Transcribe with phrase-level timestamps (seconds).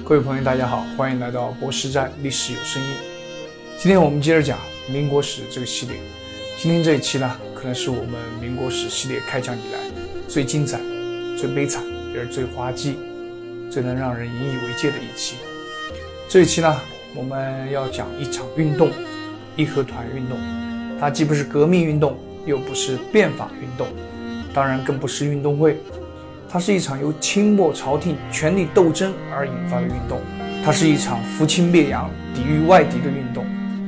[0.00, 2.88] 各位朋友，大家好，欢迎来到博士站历史有声音。
[3.78, 4.58] 今天我们接着讲
[4.90, 5.96] 民国史这个系列。
[6.58, 9.78] 今天这一期呢，可能是我们民国史系列开讲以来
[10.26, 10.80] 最精彩、
[11.38, 12.96] 最悲惨，也是最滑稽、
[13.70, 15.36] 最能让人引以为戒的一期。
[16.28, 16.80] 这一期呢，
[17.14, 18.90] 我们要讲一场运动——
[19.54, 20.38] 义和团运动。
[20.98, 23.86] 它既不是革命运动，又不是变法运动，
[24.52, 25.78] 当然更不是运动会。
[26.52, 30.20] 它是一场由清末朝廷权力斗争而引发的运动，
[30.62, 33.46] 它是一场扶清灭洋、抵御外敌的运动，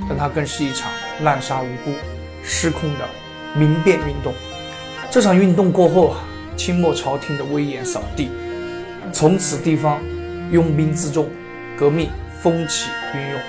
[0.08, 0.90] 但它更是一场
[1.20, 1.94] 滥杀无辜、
[2.42, 3.06] 失控的
[3.54, 4.32] 民变运动。
[5.10, 6.14] 这场运动过后，
[6.56, 8.30] 清末朝廷的威严扫地，
[9.12, 10.00] 从此地方
[10.50, 11.28] 拥兵自重，
[11.76, 12.08] 革命
[12.40, 13.40] 风起云涌，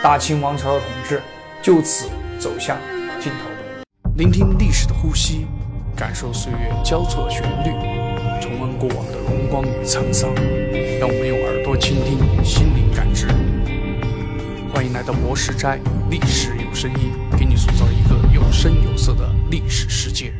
[0.00, 1.20] 大清王朝的统治
[1.60, 2.08] 就此
[2.38, 2.76] 走向
[3.18, 3.82] 尽头。
[4.16, 5.44] 聆听历史的呼吸，
[5.96, 7.89] 感受岁月交错的旋律。
[8.80, 10.34] 过往的荣光与沧桑，
[10.98, 13.26] 让我们用耳朵倾听，心灵感知。
[14.72, 20.32] 欢迎来到魔石斋，历史有声音，给你塑造一个有声有色的历史世界。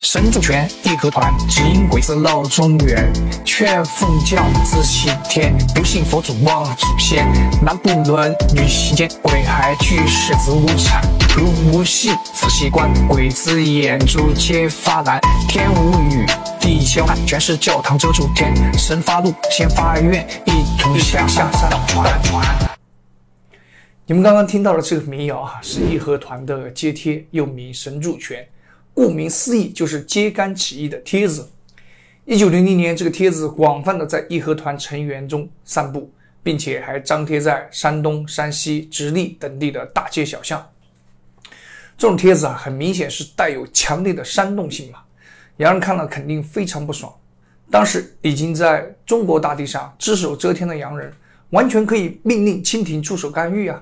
[0.00, 3.12] 神主权，义和团，金鬼子闹中原，
[3.44, 7.30] 劝奉教自西天，不信佛祖忘祖先，
[7.62, 11.02] 男不伦，女行奸，鬼孩去世子无产，
[11.36, 16.24] 如无信，仔细观，鬼子眼珠皆发蓝，天无雨，
[16.68, 22.14] 地焦暗，全是教堂遮住天，神发怒，先发愿，一同向下山传。
[24.04, 28.46] 你们刚刚听到的这个民谣啊，是义和团的揭贴，又名神助拳。
[28.92, 31.50] 顾名思义，就是揭竿起义的帖子。
[32.26, 40.62] 一九零零年，这个帖子广泛的在义和团成员中散布，并且还张贴在山东、山西、直隶等地的大街小巷。
[41.96, 44.98] 这种帖子啊，很明显是带有强烈的煽动性嘛，
[45.58, 47.12] 洋人看了肯定非常不爽。
[47.70, 51.12] 当时已经在中国大地上只手遮天的洋人，
[51.50, 53.80] 完全可以命令清廷出手干预啊。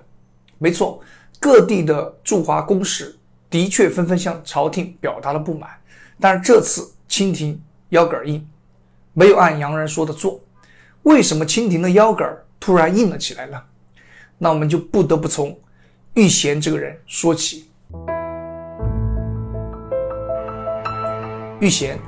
[0.59, 1.01] 没错，
[1.39, 3.17] 各地的驻华公使。
[3.49, 5.71] 的确，纷纷向朝廷表达了不满，
[6.21, 8.45] 但是这次清廷腰杆硬，
[9.13, 10.41] 没有按洋人说的做。
[11.05, 13.63] 为什么清廷的腰杆突然硬了起来呢？
[14.37, 15.57] 那我们就不得不从
[16.15, 17.71] 玉贤这个人说起。
[21.59, 21.99] 玉贤，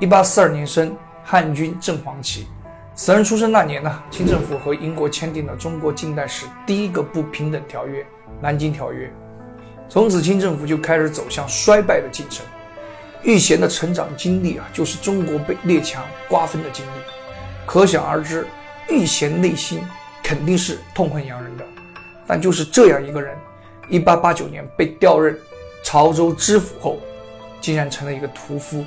[0.00, 2.46] 一八四二年生，汉军正黄旗。
[2.94, 8.02] 此人出生那年呢，清政府和英国签订了中国近代史第一个不平等条约
[8.40, 9.06] 《南京条约》。
[9.90, 12.46] 从此，清政府就开始走向衰败的进程。
[13.22, 16.90] 玉贤的成长经历啊，就是中国被列强瓜分的经历。
[17.66, 18.46] 可想而知，
[18.88, 19.82] 玉贤内心
[20.22, 21.64] 肯定是痛恨洋人的。
[22.26, 23.36] 但就是这样一个人
[23.90, 25.38] ，1889年被调任
[25.82, 26.98] 潮州知府后，
[27.64, 28.84] 竟然成了一个屠夫。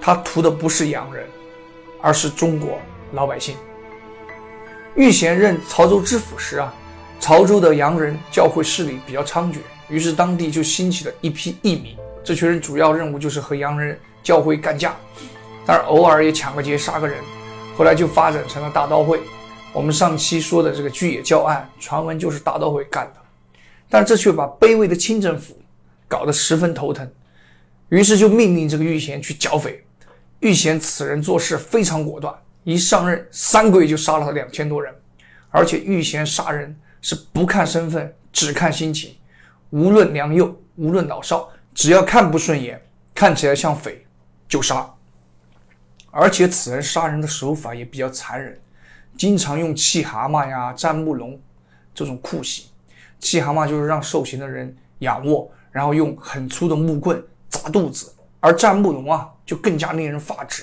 [0.00, 1.26] 他屠的不是洋人，
[2.00, 2.78] 而是中国
[3.12, 3.54] 老百姓。
[4.94, 6.72] 玉贤任潮州知府时啊，
[7.20, 9.58] 潮州的洋人教会势力比较猖獗。
[9.90, 11.94] 于是当地就兴起了一批义民，
[12.24, 14.96] 这群人主要任务就是和洋人教会干架，
[15.66, 17.18] 当然偶尔也抢个劫杀个人。
[17.76, 19.20] 后来就发展成了大刀会。
[19.74, 23.20] 我们上期说的这个巨野教案，传闻就是大刀会干的，
[23.90, 25.54] 但这却把卑微的清政府
[26.08, 27.06] 搞得十分头疼。
[27.88, 29.82] 于是就命令这个玉贤去剿匪。
[30.40, 34.94] 玉贤此人做事非常果断，一上任三个月就杀了他两千多人，
[35.50, 39.14] 而且玉贤杀人是不看身份，只看心情。
[39.70, 42.80] 无论良幼，无论老少，只要看不顺眼，
[43.14, 44.04] 看起来像匪，
[44.48, 44.88] 就杀。
[46.10, 48.58] 而且此人杀人的手法也比较残忍，
[49.16, 51.38] 经常用气蛤蟆呀、战木龙
[51.94, 52.64] 这种酷刑。
[53.18, 57.22] 气蛤蟆就是让受刑的人仰卧，然后用很粗的木棍
[57.66, 58.06] 砸肚子；
[58.38, 60.62] 而战木龙啊，就更加令人发指。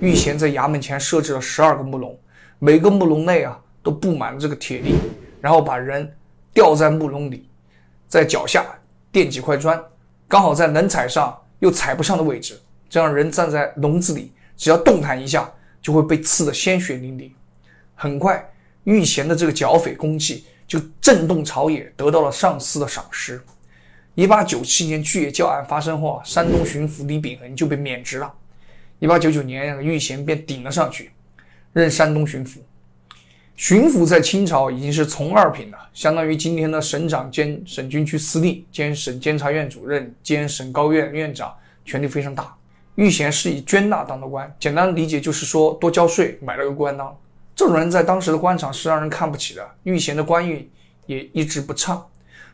[0.00, 2.18] 玉贤在衙门前设置了十二个木笼，
[2.58, 4.96] 每个木笼内啊都布满了这个铁钉，
[5.38, 6.10] 然后把人
[6.54, 7.50] 吊在木笼里。
[8.08, 8.64] 在脚下
[9.12, 9.78] 垫几块砖，
[10.26, 12.58] 刚好在能踩上又踩不上的位置，
[12.88, 15.52] 这样人站在笼子里，只要动弹一下，
[15.82, 17.30] 就会被刺得鲜血淋漓。
[17.94, 18.50] 很快，
[18.84, 23.42] 玉贤的这个剿匪功绩就震动朝野，得到了上司的赏识。
[24.14, 28.32] 一八九七年巨野教案发生后啊，山东巡抚李秉衡就被免职了。
[29.00, 31.10] 一八九九年，玉贤便顶了上去，
[31.72, 32.58] 任山东巡抚。
[33.56, 41.52] 巡抚在清朝已经是从二品了，相当于今天的省长兼省军区司令兼省监察院主任兼省高院院长，
[41.84, 42.54] 权力非常大。
[42.94, 47.16] 玉贤是以捐纳当的官，简单理解就是说多交税买了个官当。
[47.56, 49.68] 这种人在当时的官场是让人看不起的。
[49.82, 50.68] 玉贤的官运
[51.06, 52.04] 也一直不畅，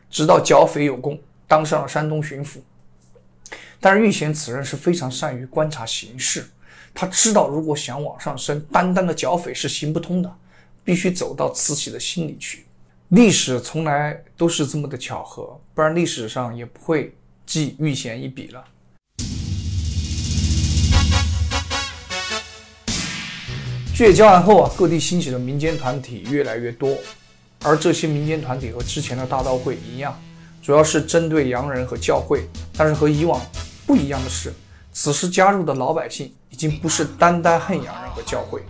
[0.09, 1.19] 直到剿匪有功，
[1.51, 2.59] 当上了山东巡抚。
[3.77, 6.49] 但是玉贤此人是非常善于观察形势，
[6.93, 10.33] 他知道，如果想往上升，单单的剿匪是行不通的，
[10.85, 12.63] 必须走到慈禧的心里去。
[13.09, 17.13] 历史从来都是这么的巧合，不然历史上也不会
[17.45, 18.63] 记玉贤一笔了。
[23.99, 26.97] 粤交案后啊，各地兴起的民间团体越来越多，
[27.61, 30.17] 而这些民间团体和之前的大刀会一样，
[30.61, 32.47] 主要是针对洋人和教会。
[32.77, 33.41] 但是和以往
[33.85, 34.53] 不一样的是，
[34.93, 38.63] 此时加入的老百姓已经不是单单恨洋人和教会，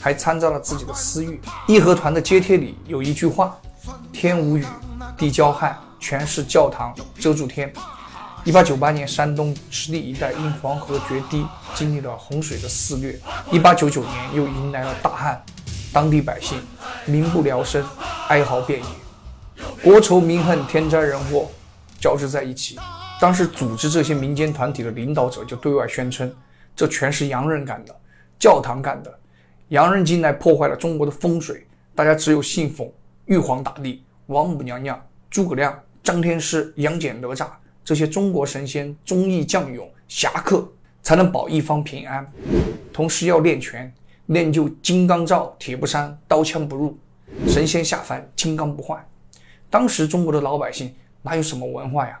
[0.00, 1.40] 还掺杂了自己的私欲。
[1.66, 3.56] 义和团的揭贴里有一句话。
[4.12, 4.64] 天无雨，
[5.18, 7.70] 地焦旱，全是教堂遮住天。
[8.44, 11.44] 一八九八年，山东湿地一带因黄河决堤，
[11.74, 13.20] 经历了洪水的肆虐。
[13.50, 15.44] 一八九九年，又迎来了大旱，
[15.92, 16.58] 当地百姓
[17.04, 17.84] 民不聊生，
[18.28, 19.03] 哀嚎遍野。
[19.82, 21.50] 国仇民恨，天灾人祸
[22.00, 22.78] 交织在一起。
[23.20, 26.30] 当时组织这些民间团体的领导者就对外宣称，
[26.74, 27.94] 这全是洋人干的，
[28.38, 29.18] 教堂干的。
[29.68, 32.90] 洋人进来破坏了中国的风水，大家只有信奉。
[33.26, 37.46] 玉皇大帝、王母娘娘、诸葛亮、张天师、杨戬、哪吒
[37.82, 40.70] 这些中国神仙、忠义将勇、侠客，
[41.02, 42.30] 才能保一方平安。
[42.92, 43.90] 同时要练拳，
[44.26, 46.98] 练就金刚罩、铁布衫，刀枪不入，
[47.48, 49.02] 神仙下凡，金刚不坏。
[49.74, 52.16] 当时中国的老百姓哪有什么文化呀？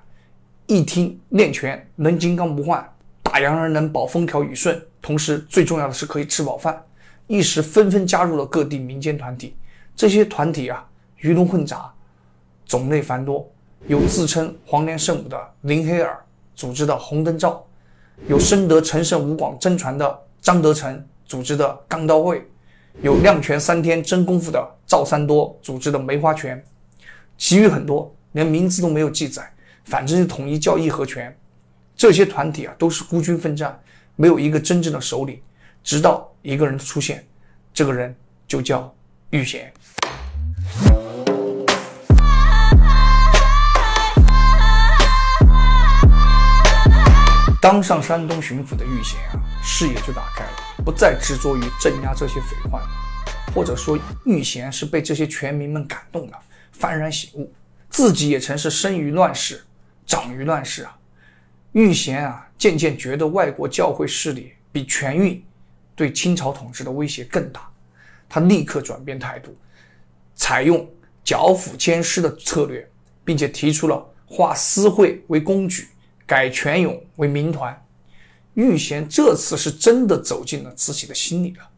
[0.66, 2.84] 一听练拳能金刚不坏，
[3.22, 6.82] 打洋人能保风调雨顺，同时最重要的是可以吃饱饭，
[7.28, 9.54] 一时纷纷加入了各地民间团体。
[9.94, 10.84] 这些团体啊。
[11.18, 11.94] 鱼龙混杂，
[12.66, 13.48] 种类繁多，
[13.86, 16.18] 有自称黄连圣母的林黑尔
[16.56, 17.64] 组织的红灯照，
[18.26, 22.44] 有深得陈胜吴广真传的张德成组织的钢刀会，
[23.00, 26.60] 有亮拳三天真功夫的赵三多组织的梅花拳，
[27.36, 29.52] 其余很多连名字都没有记载，
[29.84, 31.36] 反正是统一叫义和拳。
[31.96, 33.78] 这些团体啊都是孤军奋战，
[34.16, 35.40] 没有一个真正的首领，
[35.82, 37.24] 直到一个人的出现，
[37.72, 38.14] 这个人
[38.46, 38.92] 就叫
[39.30, 39.72] 玉贤。
[47.60, 52.82] 当上山东巡抚的玉贤啊，视野就打开了，不再执着于镇压这些匪患，
[53.54, 56.38] 或者说玉贤是被这些全民们感动了，
[56.78, 57.52] 幡然醒悟，
[57.90, 59.64] 自己也曾是生于乱世，
[60.06, 60.98] 长于乱世啊。
[61.72, 65.44] 玉贤啊，渐渐觉得外国教会势力比权运
[65.94, 67.68] 对清朝统治的威胁更大，
[68.28, 69.56] 他立刻转变态度，
[70.34, 70.88] 采用
[71.24, 72.88] 剿抚兼施的策略，
[73.24, 75.88] 并且提出了化私会为公举。
[76.26, 77.86] 改权勇为民团，
[78.54, 81.68] 玉贤这次是真的走进了慈禧的心里了。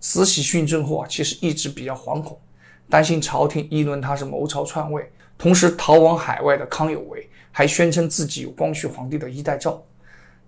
[0.00, 2.40] 慈禧训政后啊，其实一直比较惶恐，
[2.88, 5.10] 担心朝廷议论他是谋朝篡位。
[5.36, 9.84] 同时，逃往海外的康有为还宣称自己有光绪皇帝的衣带诏，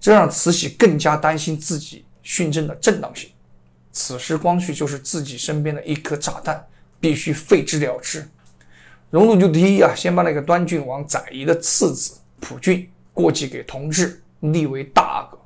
[0.01, 3.31] 这让慈禧更加担心自己训政的正当性。
[3.91, 6.65] 此时，光绪就是自己身边的一颗炸弹，
[7.01, 8.29] 必须废之了之。
[9.11, 12.89] 荣禄就提议啊，先把那个端郡王载仪的次子溥俊。
[13.13, 15.39] 过继给同治，立为大阿哥。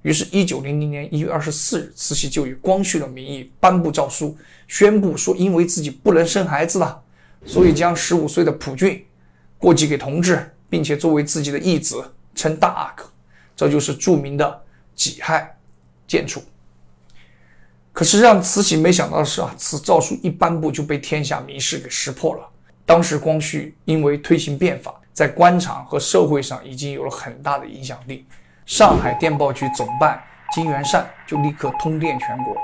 [0.00, 4.34] 于是，一九零零年一月二十四日，慈禧就以光绪的名义颁布诏书，
[4.68, 7.02] 宣布说，因为自己不能生孩子了，
[7.44, 9.04] 所以将十五岁的溥俊
[9.58, 12.04] 过继给同治，并且作为自己的义子，
[12.36, 13.04] 称大阿哥。
[13.56, 14.62] 这就是著名的
[14.94, 15.56] 己亥
[16.06, 16.40] 建处。
[17.92, 22.48] 可是，让慈禧没想到的是啊，此诏书一颁布，就被天下名士给识破了。
[22.86, 24.94] 当时，光绪因为推行变法。
[25.12, 28.24] 在官场和社会上已经有了很大的影响力。
[28.66, 30.22] 上海电报局总办
[30.54, 32.56] 金元善就立刻通电全国，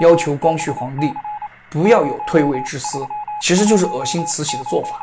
[0.00, 1.12] 要求光绪皇帝
[1.70, 2.98] 不要有退位之思，
[3.40, 5.00] 其实就是恶心慈禧的做法。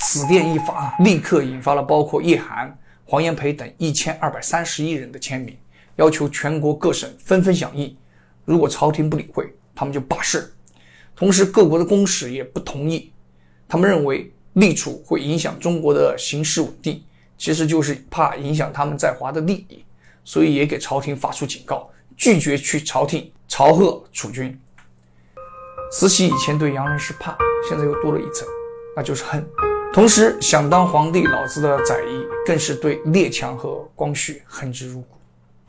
[0.00, 5.56] 此电一发，立刻引发了包括叶寒、黄炎培等一千二百三十一人的签名，
[5.96, 7.96] 要求全国各省纷纷响应。
[8.44, 10.54] 如果朝廷不理会，他们就罢市。
[11.16, 13.12] 同时，各国的公使也不同意，
[13.68, 14.32] 他们认为。
[14.54, 17.00] 立储会影响中国的形势稳定，
[17.36, 19.84] 其实就是怕影响他们在华的利益，
[20.24, 24.58] 所以也给朝廷发出警告，拒绝去朝廷朝贺储君。
[25.90, 28.46] 慈禧以前对洋人是怕，现在又多了一层，
[28.94, 29.44] 那就是恨。
[29.90, 35.16] 同时，想当皇帝老子的载仪更是对列强和光绪恨之入骨。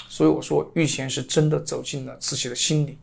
[0.10, 2.98] 所以我说，玉贤是真的走进了慈禧的心里。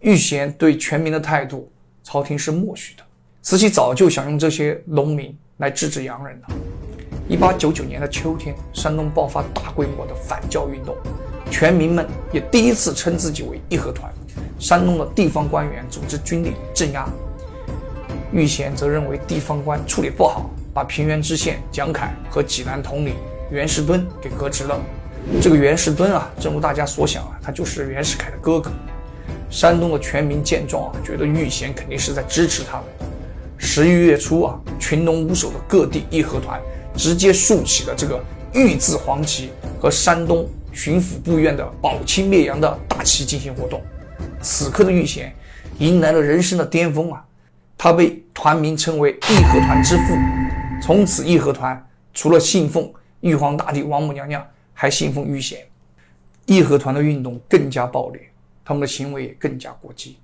[0.00, 1.70] 玉贤对全民的态度，
[2.02, 3.02] 朝廷是默许的。
[3.42, 6.48] 慈禧早就想用这些农民来制止洋人了。
[7.28, 10.96] 一八九九年的秋天，山东爆发大规模的反教运动，
[11.50, 14.10] 全民们也第一次称自己为义和团。
[14.58, 17.08] 山东的地方官员组织军力镇压，
[18.32, 23.14] 玉贤则认为地方官处理不好，把平原知县蒋凯和济南统领
[23.50, 24.78] 袁世敦给革职了。
[25.40, 28.70] 这个袁世敦啊，正如大家所想啊，他就是袁世凯的哥哥。
[29.48, 32.84] 山东的全民见状啊，觉得玉贤肯定是在支持他们。
[33.56, 36.60] 十一月初啊，群龙无首的各地义和团
[36.96, 38.20] 直接竖起了这个
[38.52, 39.50] “玉”字黄旗
[39.80, 43.80] 和山东巡抚部院的保清灭洋的大旗进行活动。
[44.40, 45.34] 此刻的玉贤
[45.78, 47.24] 迎来了人生的巅峰啊！
[47.76, 50.14] 他被团民称为义和团之父。
[50.80, 55.66] 从此，义和团除了信奉玉皇大帝、王母娘娘，还信奉玉贤。
[56.46, 58.30] 义和团的运动更加暴烈，
[58.64, 60.18] 他们的行为也更加过激。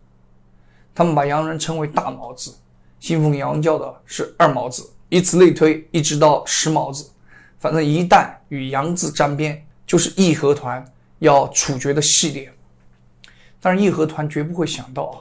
[0.94, 2.54] 他们把洋人称为大毛子。
[3.00, 7.10] 信奉洋教的是二毛子，以此类推，一直到十毛子。
[7.58, 10.82] 反正一旦与洋字沾边，就是义和团
[11.18, 12.50] 要处决的系列。
[13.64, 15.16] 但是义和团绝不会想到啊，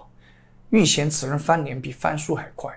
[0.72, 2.70] 玉贤此人翻脸比翻书还快。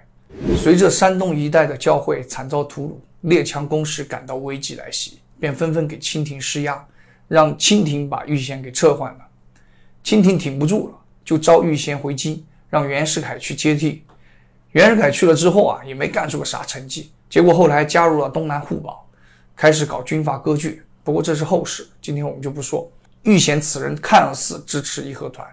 [0.57, 6.87] 随着山东一带的教会惨遭屠戮，列强公使感到危机来袭，便纷纷给清廷施压，
[7.27, 9.19] 让清廷把玉贤给撤换了。
[10.05, 10.95] 清廷挺不住了，
[11.25, 14.05] 就召玉贤回京，让袁世凯去接替。
[14.71, 17.11] 袁世凯去了之后啊，也没干出个啥成绩。
[17.29, 19.05] 结果后来加入了东南互保，
[19.57, 20.85] 开始搞军阀割据。
[21.03, 22.89] 不过这是后事，今天我们就不说。
[23.23, 25.45] 玉贤此人看似支持义和团，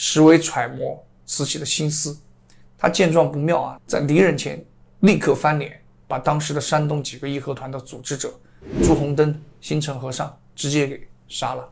[0.00, 2.16] 实为揣摩慈禧的心思。
[2.78, 4.64] 他见状不妙啊，在敌人前
[5.00, 8.32] 立刻翻脸，把当时的山东几个义和团的组织者
[8.80, 11.68] 朱鸿登、新城和尚直接给杀了。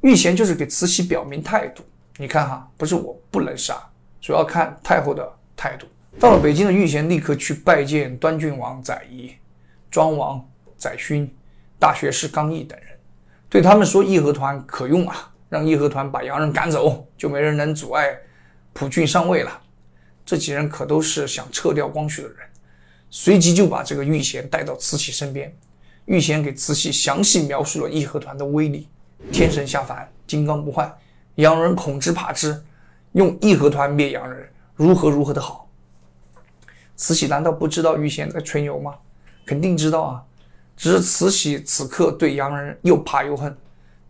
[0.00, 1.84] 玉贤就是给慈禧表明态度，
[2.16, 3.80] 你看哈，不是我不能杀，
[4.20, 5.32] 主要看太后的。
[5.58, 5.86] 态度
[6.20, 9.32] 到了北京的玉贤立刻去拜见端郡王载宜、
[9.90, 10.46] 庄王
[10.76, 11.26] 载勋、
[11.80, 12.88] 大学士刚毅等人，
[13.48, 18.14] 对他们说：“义和团可用啊，让义和团把洋人赶走，就没人能阻碍
[18.74, 19.62] 普俊上位了。”
[20.26, 22.38] 这几人可都是想撤掉光绪的人，
[23.08, 25.56] 随即就把这个玉贤带到慈禧身边。
[26.04, 28.88] 玉贤给慈禧详细描述了义和团的威力：
[29.32, 30.92] 天神下凡，金刚不坏，
[31.36, 32.62] 洋人恐之怕之，
[33.12, 34.48] 用义和团灭洋人。
[34.74, 35.70] 如何如何的好？
[36.96, 38.94] 慈禧难道不知道玉贤在吹牛吗？
[39.46, 40.22] 肯定知道啊！
[40.76, 43.56] 只是慈禧此刻对洋人又怕又恨，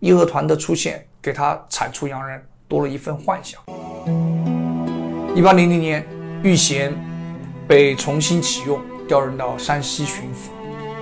[0.01, 3.61] 义和团的出现给他铲除洋人多了一份幻想。
[5.35, 6.07] 一八零零年，
[6.45, 6.95] 玉贤
[7.67, 10.51] 被重新启用，调任到山西巡抚。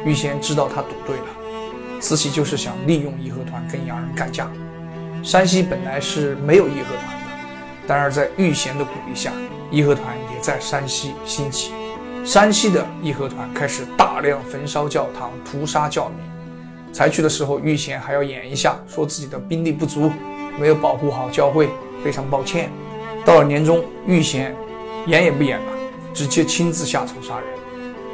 [0.02, 1.26] 玉贤知道他赌对了，
[2.00, 4.50] 慈禧就是想利用义和团跟洋人干架。
[5.22, 7.26] 山西本来是没有义和团的，
[7.86, 9.30] 但是在玉贤的鼓励下。
[9.70, 11.70] 义和团也在山西兴起，
[12.24, 16.33] 山西的义和团开始大量焚烧教堂、屠杀教民。
[16.94, 20.12] 才去的时候，玉贤还要演一下，说自己的兵力不足，
[20.60, 21.68] 没有保护好教会，
[22.04, 22.70] 非常抱歉。
[23.24, 24.54] 到了年终，玉贤
[25.08, 25.72] 演也不演了，
[26.14, 27.48] 直接亲自下场杀人，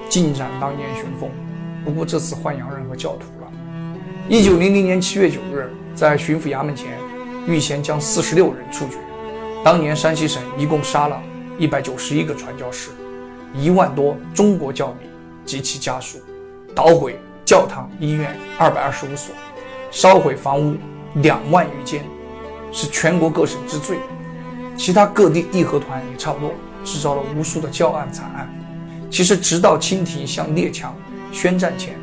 [0.08, 1.28] 尽展当年雄风。
[1.84, 3.52] 不过这次换洋人和教徒了。
[4.30, 6.98] 一九零零年七月九日，在巡抚衙门前，
[7.46, 8.96] 玉贤将四十六人处决。
[9.62, 11.20] 当年山西省一共杀了。
[11.58, 12.88] 一百九十一个传教士，
[13.54, 15.10] 一万多中国教民
[15.44, 16.16] 及其家属，
[16.74, 17.18] 捣毁
[17.50, 19.34] 教堂、医院二百二十五所，
[19.90, 20.76] 烧毁房屋
[21.14, 22.04] 两万余间，
[22.70, 23.98] 是全国各省之最。
[24.76, 26.54] 其他各地义和团也差不多，
[26.84, 28.48] 制造了无数的教案惨案。
[29.10, 30.94] 其实，直到清廷向列强
[31.32, 31.98] 宣战前，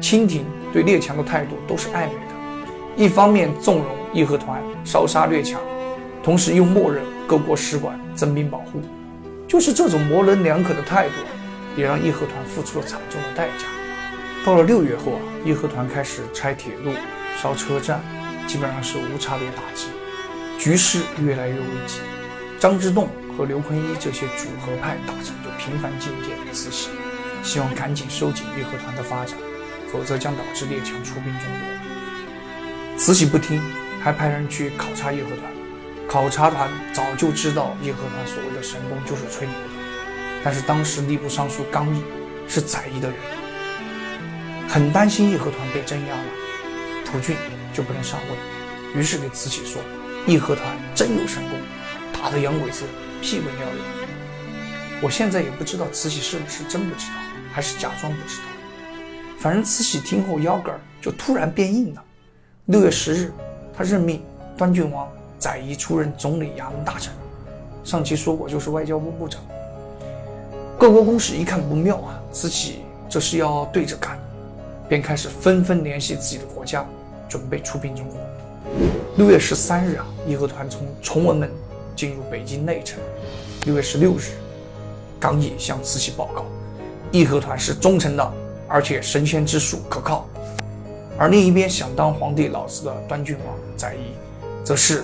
[0.00, 5.60] 清廷对列强的态度都是暧昧的，一方面纵容义和团烧杀掠抢，
[6.24, 8.82] 同时又默认各国使馆增兵保护。
[9.46, 11.14] 就是这种模棱两可的态度，
[11.76, 13.66] 也让义和团付出了惨重的代价。
[14.44, 16.92] 到了六月后啊，义和团开始拆铁路、
[17.42, 18.00] 烧车站，
[18.46, 19.88] 基本上是无差别打击，
[20.58, 22.00] 局势越来越危急。
[22.58, 26.88] 张之洞和刘坤一这些主和派大臣就频繁觐见慈禧，
[27.42, 29.36] 希望赶紧收紧义和团的发展，
[29.92, 32.96] 否则将导致列强出兵中国。
[32.96, 33.62] 慈禧不听，
[34.00, 35.42] 还派人去考察义和团。
[36.08, 39.62] 考察团早就知道义和团所谓的神功就是吹牛的，
[40.42, 42.02] 但是当时吏部尚书刚毅
[42.48, 43.16] 是载意的人，
[44.68, 46.24] 很担心义和团被镇压了，
[47.06, 47.34] 普俊
[47.72, 49.80] 就不能上位，于是给慈禧说
[50.28, 51.58] ：“义和团真有神功，
[52.12, 52.84] 打得洋鬼子
[53.22, 53.82] 屁滚尿流。”
[55.02, 57.14] 我现在也不知道慈禧是不是真不知道，
[57.52, 58.44] 还是假装不知道。
[59.38, 62.04] 反正慈禧听后腰杆就突然变硬了。
[62.66, 63.32] 六月十日，
[63.76, 64.22] 他任命
[64.56, 65.08] 端郡王。
[65.38, 67.12] 载宜出任总理衙门大臣，
[67.84, 69.40] 上期说过就是外交部部长。
[70.76, 74.18] 各国公使一看不妙啊，慈禧这是要对着干，
[74.88, 76.84] 便开始纷纷联系自己的国家，
[77.28, 78.16] 准备出兵中国。
[79.16, 81.50] 六月十三日啊，义和团从崇文门
[81.94, 82.98] 进入北京内城。
[83.66, 84.30] 六月十六日，
[85.20, 86.46] 刚毅向慈禧报告，
[87.10, 88.32] 义和团是忠诚的，
[88.66, 90.26] 而且神仙之术可靠。
[91.18, 95.02] 而另一边想当皇帝老子的端郡王载漪，则是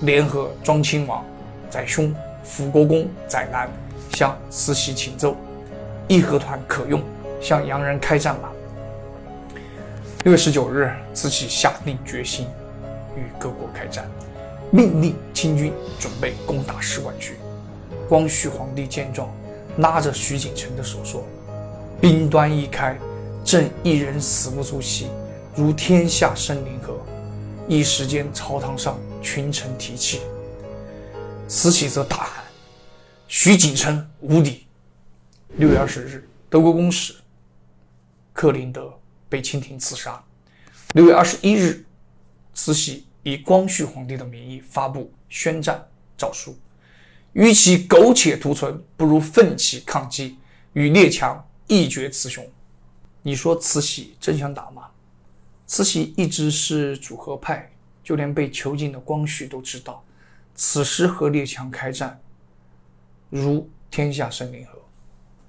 [0.00, 1.24] 联合庄亲王
[1.70, 3.70] 载兄、辅国公载南
[4.14, 5.36] 向慈禧请奏，
[6.08, 7.02] 义和团可用，
[7.40, 8.50] 向洋人开战吧。
[10.26, 12.48] 六月十九日，慈禧下定决心
[13.16, 14.10] 与各国开战，
[14.72, 17.36] 命令清军准备攻打使馆区。
[18.08, 19.32] 光绪皇帝见状，
[19.78, 21.24] 拉着徐景成的手说
[22.02, 22.98] ：“兵端一开，
[23.44, 25.06] 朕一人死不足惜，
[25.54, 26.98] 如天下生灵何？”
[27.68, 30.22] 一时间，朝堂上群臣提气。
[31.46, 32.42] 慈禧则大喊
[33.28, 34.66] ：“徐景成无敌！”
[35.54, 37.14] 六月二十日，德国公使
[38.32, 38.92] 克林德。
[39.28, 40.22] 被清廷刺杀。
[40.94, 41.84] 六月二十一日，
[42.54, 46.56] 慈禧以光绪皇帝的名义发布宣战诏书：
[47.32, 50.38] 与其苟且图存，不如奋起抗击，
[50.72, 52.48] 与列强一决雌雄。
[53.22, 54.88] 你说慈禧真想打吗？
[55.66, 57.72] 慈禧一直是主和派，
[58.04, 60.04] 就连被囚禁的光绪都知道，
[60.54, 62.20] 此时和列强开战，
[63.28, 64.78] 如天下生灵河。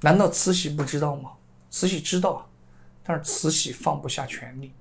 [0.01, 1.33] 难道慈禧不知道吗？
[1.69, 2.46] 慈禧知道啊。
[3.07, 4.73] 但是慈禧放不下权力，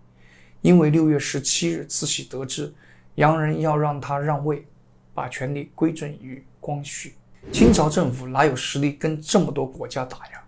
[0.61, 2.75] 因为六月十七日，慈禧得知
[3.15, 4.67] 洋人要让他让位，
[5.15, 7.15] 把权力归准于光绪。
[7.53, 10.43] 清朝政府哪有实力跟这么多国家打呀？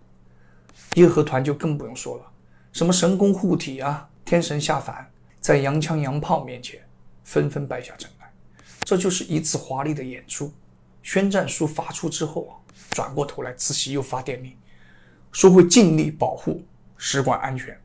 [0.94, 2.24] 义和团就更不用说了，
[2.72, 5.08] 什么神功护体啊，天神下凡，
[5.40, 6.80] 在洋枪洋炮面前
[7.22, 8.28] 纷纷败下阵来。
[8.80, 10.52] 这就是一次华丽的演出。
[11.00, 12.52] 宣战书发出之后啊，
[12.90, 14.52] 转过头来，慈禧又发电令，
[15.30, 16.64] 说会尽力保护。
[16.98, 17.80] 使馆安全，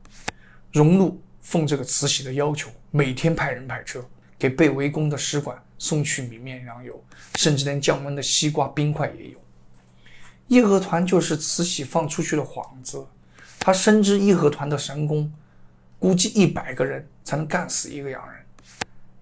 [0.72, 4.04] 荣禄奉这个慈禧的要求，每天派人派车
[4.38, 7.02] 给被围攻的使馆送去米面粮油，
[7.36, 9.38] 甚至连降温的西瓜冰块也有。
[10.48, 13.06] 义和团就是慈禧放出去的幌子，
[13.58, 15.32] 他深知义和团的神功，
[15.98, 18.44] 估计一百个人才能干死一个洋人。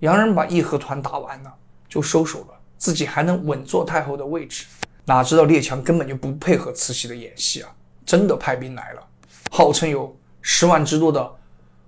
[0.00, 1.54] 洋人把义和团打完了
[1.88, 4.64] 就收手了，自己还能稳坐太后的位置。
[5.04, 7.72] 哪知道列强根本就不配合慈禧的演戏啊，
[8.06, 9.08] 真的派兵来了。
[9.54, 11.30] 号称有十万之多的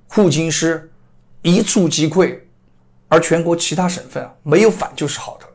[0.06, 0.92] 护军师
[1.40, 2.38] 一触即溃，
[3.08, 5.52] 而全国其他省份没有反就是好的了。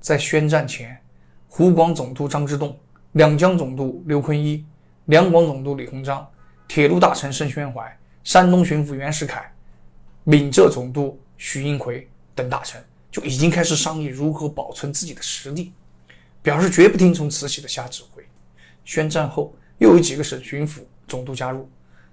[0.00, 1.00] 在宣战前，
[1.46, 2.76] 湖广总督张之洞、
[3.12, 4.66] 两江总督刘坤一、
[5.04, 6.28] 两广总督李鸿章、
[6.66, 9.48] 铁路大臣盛宣怀、山东巡抚袁世凯、
[10.24, 15.72] 闽浙总督徐应奎等大臣就已经开始商议如何保存自己的实力，
[16.42, 18.26] 表示绝不听从慈禧的瞎指挥。
[18.84, 20.80] 宣战后，又有几个省巡抚。
[21.10, 21.68] 总督加入，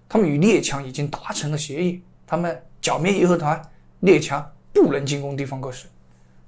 [0.10, 3.62] 他们与列强已经达成了协议，他们剿灭义和团，
[3.99, 5.88] 列强不能进攻地方各省。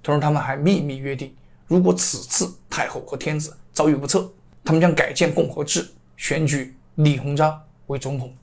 [0.02, 1.32] 同时，他们还秘密约定，
[1.68, 4.28] 如果此次太后和天子遭遇不测，
[4.66, 8.34] 他们将改建共和制，选举李鸿章为总统。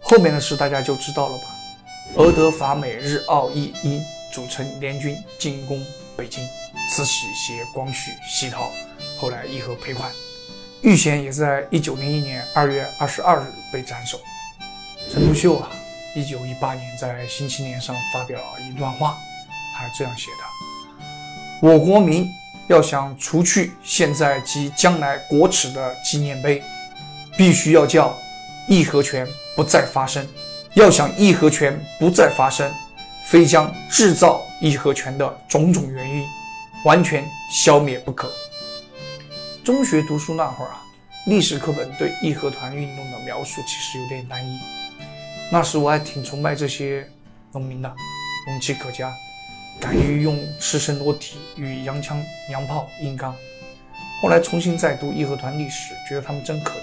[0.00, 1.44] 后面的事大家就知道了吧？
[2.16, 5.80] 俄德法美日澳意英组成联军进攻
[6.16, 6.44] 北京，
[6.90, 8.68] 慈禧携光绪西逃，
[9.20, 10.10] 后来议和赔款。
[10.82, 14.18] 玉贤也在一九零一年二月二十二日被斩首。
[15.12, 15.70] 陈独秀啊，
[16.16, 19.16] 一九一八年在《新青年》上发表一段话，
[19.76, 21.06] 他是这样写的
[21.62, 22.28] ：“我国民
[22.66, 26.60] 要想除去现在及将来国耻的纪念碑，
[27.36, 28.12] 必须要叫
[28.66, 30.26] 义和拳不再发生。
[30.74, 32.68] 要想义和拳不再发生，
[33.26, 36.26] 非将制造义和拳的种种原因
[36.84, 38.28] 完全消灭不可。”
[39.64, 40.82] 中学读书那会儿啊，
[41.26, 44.58] 历史课本对义和团运动的描述其实有点单一。
[45.52, 47.08] 那时我还挺崇拜这些
[47.52, 47.94] 农民的，
[48.48, 49.12] 勇气可嘉，
[49.80, 52.20] 敢于用赤身裸体与洋枪
[52.50, 53.36] 洋炮硬刚。
[54.20, 56.82] 后来重新再读义和团历史，觉得他们真可怜。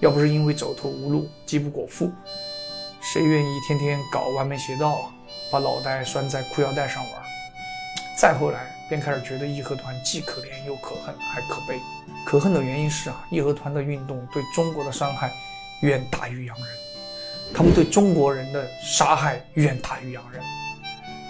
[0.00, 2.12] 要不是因为走投无路、饥不果腹，
[3.00, 5.14] 谁愿意天天搞歪门邪道啊？
[5.50, 7.22] 把脑袋拴在裤腰带上玩？
[8.16, 8.72] 再后来。
[8.88, 11.80] 便开始觉得义和团既可怜又可恨，还可悲。
[12.24, 15.32] 可恨的原因是啊，义和团的运动对中国的伤害
[15.80, 16.66] 远大于洋人，
[17.52, 20.40] 他们对中国人的杀害远大于洋人。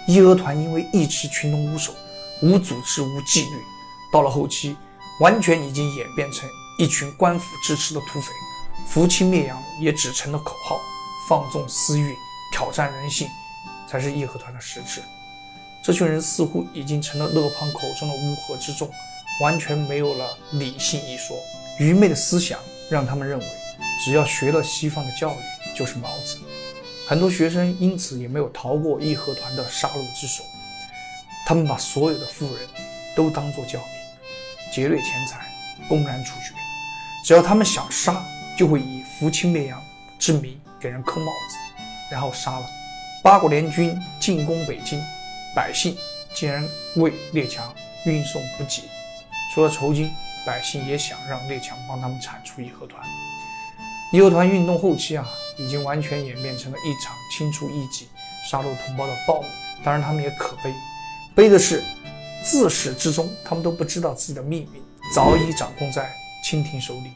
[0.07, 1.95] 义和团因为一直群龙无首、
[2.43, 3.59] 无组织、无纪律，
[4.13, 4.77] 到了后期，
[5.19, 6.47] 完全已经演变成
[6.77, 8.27] 一群官府支持的土匪，
[8.85, 10.79] 扶清灭洋也只成了口号，
[11.27, 12.15] 放纵私欲、
[12.53, 13.27] 挑战人性，
[13.89, 15.01] 才是义和团的实质。
[15.87, 18.91] 这群人似乎已经成了勒庞口中的乌合之众，
[19.39, 21.37] 完全没有了理性一说。
[21.79, 22.59] 愚昧的思想
[22.91, 23.45] 让他们认为，
[24.03, 25.37] 只要学了西方的教育
[25.73, 26.39] 就是毛子。
[27.07, 30.43] 很多学生因此也没有逃过义和团的杀戮之手。
[31.45, 32.67] 他们把所有的富人
[33.15, 33.87] 都当作教民，
[34.73, 35.39] 劫掠钱财，
[35.87, 36.53] 公然处决。
[37.23, 38.21] 只要他们想杀，
[38.57, 39.81] 就会以扶清灭洋
[40.19, 41.55] 之名给人扣帽子，
[42.11, 42.65] 然后杀了。
[43.23, 45.01] 八国联军进攻北京，
[45.57, 45.97] 百姓
[46.35, 46.63] 竟然
[46.97, 47.73] 为列强
[48.05, 48.83] 运送补给，
[49.51, 50.07] 除了酬金，
[50.45, 53.03] 百姓也想让列强帮他们铲除义和团。
[54.13, 58.07] 义和团运动后期啊，已经完全演变成了一场清除异己、
[58.47, 59.49] 杀戮同胞的暴民。
[59.83, 60.71] 当然，他们也可悲，
[61.33, 61.83] 悲的是
[62.43, 64.83] 自始至终，他们都不知道自己的命运
[65.15, 66.07] 早已掌控在
[66.43, 67.13] 清廷手里。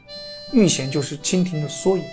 [0.51, 2.04] 遇险就是清廷的缩影，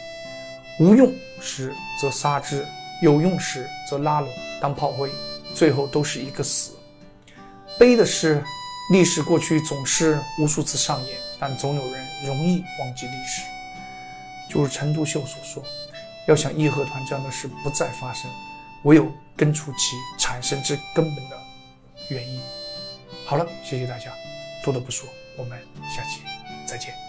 [0.78, 1.10] 无用
[1.40, 2.66] 时则杀之，
[3.00, 4.28] 有用时则拉拢
[4.60, 5.10] 当炮灰，
[5.54, 6.72] 最后都是一个死。
[7.78, 8.42] 悲的是，
[8.92, 13.42] 历史过去总是无数次上演，但总有人容易忘记历史。
[14.50, 15.62] 就如陈独秀所说，
[16.26, 18.30] 要想义和团这样的事不再发生，
[18.84, 21.38] 唯有根除其产生之根本的
[22.08, 22.40] 原因。
[23.24, 24.10] 好了，谢谢大家，
[24.64, 25.58] 多的不说，我们
[25.94, 26.22] 下期
[26.66, 27.07] 再见。